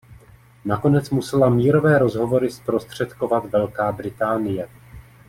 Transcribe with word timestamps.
Nakonec 0.65 1.09
musela 1.09 1.49
mírové 1.49 1.99
rozhovory 1.99 2.51
zprostředkovat 2.51 3.45
Velká 3.45 3.91
Británie. 3.91 4.69